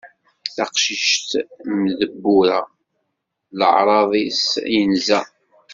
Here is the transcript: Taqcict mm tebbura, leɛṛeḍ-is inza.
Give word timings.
Taqcict 0.55 1.29
mm 1.69 1.83
tebbura, 1.99 2.59
leɛṛeḍ-is 3.59 4.45
inza. 4.79 5.21